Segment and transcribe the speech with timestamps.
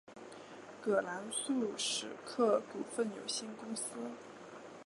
[0.81, 3.91] 葛兰素史克股份有限公司。